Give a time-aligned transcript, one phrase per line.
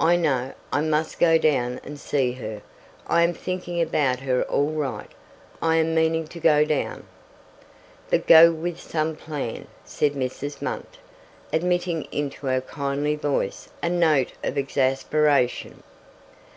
[0.00, 2.62] I know I must go down and see her.
[3.06, 5.06] I am thinking about her all right.
[5.62, 7.04] I am meaning to go down"
[8.10, 10.58] "But go with some plan," said Mrs.
[10.60, 10.98] Munt,
[11.52, 15.84] admitting into her kindly voice a note of exasperation.